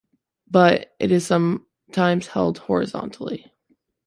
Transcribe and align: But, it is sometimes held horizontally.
But, 0.49 0.95
it 0.99 1.11
is 1.11 1.27
sometimes 1.27 2.25
held 2.25 2.57
horizontally. 2.57 3.53